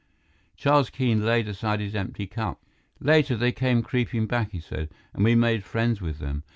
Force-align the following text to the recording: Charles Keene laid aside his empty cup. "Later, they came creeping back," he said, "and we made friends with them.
Charles 0.57 0.89
Keene 0.89 1.23
laid 1.23 1.47
aside 1.47 1.79
his 1.79 1.93
empty 1.93 2.25
cup. 2.25 2.63
"Later, 2.99 3.37
they 3.37 3.51
came 3.51 3.83
creeping 3.83 4.25
back," 4.25 4.49
he 4.51 4.59
said, 4.59 4.89
"and 5.13 5.23
we 5.23 5.35
made 5.35 5.63
friends 5.63 6.01
with 6.01 6.17
them. 6.17 6.41